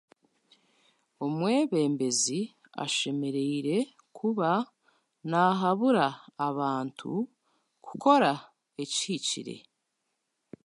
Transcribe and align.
Omwebembezi 1.25 2.39
ashemereire 2.83 3.77
kuba 4.17 4.49
naahabura 5.29 6.07
abantu 6.47 7.11
kukora 7.85 8.31
ekihikire. 8.83 9.55